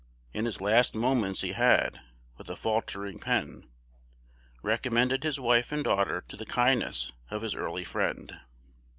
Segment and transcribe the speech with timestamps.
[0.33, 1.99] In his last moments he had,
[2.35, 3.67] with a faltering pen,
[4.63, 8.39] recommended his wife and daughter to the kindness of his early friend.